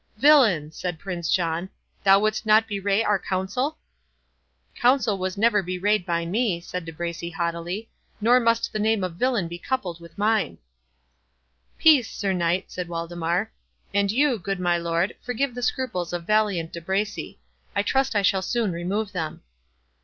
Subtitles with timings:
[0.17, 1.69] "Villain!" said Prince John,
[2.03, 3.77] "thou wouldst not bewray our counsel?"
[4.73, 7.87] "Counsel was never bewrayed by me," said De Bracy, haughtily,
[8.19, 10.57] "nor must the name of villain be coupled with mine!"
[11.77, 13.51] "Peace, Sir Knight!" said Waldemar;
[13.93, 17.37] "and you, good my lord, forgive the scruples of valiant De Bracy;
[17.75, 19.43] I trust I shall soon remove them."